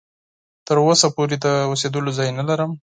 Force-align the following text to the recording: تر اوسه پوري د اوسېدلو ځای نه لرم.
تر 0.67 0.77
اوسه 0.85 1.07
پوري 1.15 1.37
د 1.41 1.45
اوسېدلو 1.69 2.11
ځای 2.17 2.29
نه 2.37 2.43
لرم. 2.49 2.71